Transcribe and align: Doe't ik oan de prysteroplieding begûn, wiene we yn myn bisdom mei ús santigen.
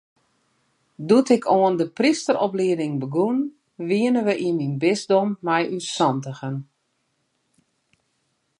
Doe't 1.09 1.29
ik 1.37 1.45
oan 1.57 1.75
de 1.79 1.87
prysteroplieding 1.97 2.93
begûn, 3.03 3.37
wiene 3.89 4.21
we 4.27 4.33
yn 4.47 4.57
myn 4.59 4.75
bisdom 4.85 5.29
mei 5.45 5.63
ús 5.75 5.87
santigen. 5.95 6.57